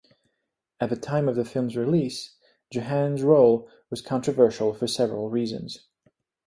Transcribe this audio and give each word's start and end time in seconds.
At 0.79 0.89
the 0.89 0.95
time 0.95 1.29
of 1.29 1.35
the 1.35 1.45
film's 1.45 1.77
release, 1.77 2.31
Jahan's 2.71 3.21
role 3.21 3.69
was 3.91 4.01
controversial 4.01 4.73
for 4.73 4.87
several 4.87 5.29
reasons. 5.29 5.85